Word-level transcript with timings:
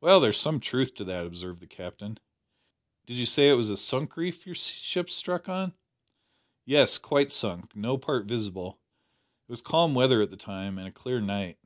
"Well, 0.00 0.18
there's 0.20 0.40
some 0.40 0.60
truth 0.60 0.98
in 0.98 1.06
that," 1.08 1.26
observed 1.26 1.60
the 1.60 1.66
Captain. 1.66 2.18
"Did 3.04 3.18
you 3.18 3.26
say 3.26 3.50
it 3.50 3.54
was 3.54 3.68
a 3.68 3.76
sunk 3.76 4.16
reef 4.16 4.46
your 4.46 4.54
ship 4.54 5.10
struck 5.10 5.46
on?" 5.46 5.74
"Yes; 6.64 6.96
quite 6.96 7.30
sunk. 7.30 7.76
No 7.76 7.98
part 7.98 8.24
visible. 8.24 8.80
It 9.46 9.50
was 9.52 9.60
calm 9.60 9.94
weather 9.94 10.22
at 10.22 10.30
the 10.30 10.38
time, 10.38 10.78
and 10.78 10.88
a 10.88 10.90
clear 10.90 11.20
night." 11.20 11.58